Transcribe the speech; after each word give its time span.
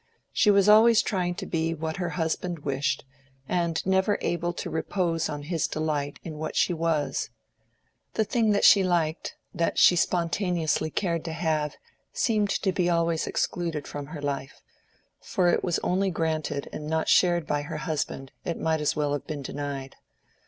She 0.33 0.49
was 0.49 0.67
always 0.67 1.03
trying 1.03 1.35
to 1.35 1.45
be 1.45 1.75
what 1.75 1.97
her 1.97 2.09
husband 2.17 2.65
wished, 2.65 3.05
and 3.47 3.85
never 3.85 4.17
able 4.21 4.51
to 4.51 4.67
repose 4.71 5.29
on 5.29 5.43
his 5.43 5.67
delight 5.67 6.19
in 6.23 6.39
what 6.39 6.55
she 6.55 6.73
was. 6.73 7.29
The 8.15 8.23
thing 8.23 8.49
that 8.49 8.63
she 8.65 8.83
liked, 8.83 9.35
that 9.53 9.77
she 9.77 9.95
spontaneously 9.95 10.89
cared 10.89 11.23
to 11.25 11.33
have, 11.33 11.75
seemed 12.13 12.49
to 12.49 12.71
be 12.71 12.89
always 12.89 13.27
excluded 13.27 13.85
from 13.87 14.07
her 14.07 14.23
life; 14.23 14.63
for 15.19 15.49
if 15.49 15.53
it 15.59 15.63
was 15.63 15.77
only 15.83 16.09
granted 16.09 16.67
and 16.73 16.87
not 16.87 17.07
shared 17.07 17.45
by 17.45 17.61
her 17.61 17.77
husband 17.77 18.31
it 18.43 18.59
might 18.59 18.81
as 18.81 18.95
well 18.95 19.13
have 19.13 19.27
been 19.27 19.43
denied. 19.43 19.97